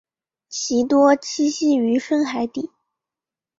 [0.49, 2.71] 其多栖息于深海底。